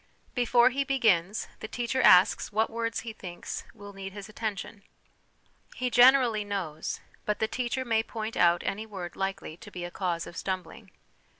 [0.33, 4.81] Before he begins, the teacher asks what words he thinks will need his attention.
[5.75, 9.91] He generally knows, but the teacher may point out any word likely to be a
[9.91, 10.89] cause of stumbling.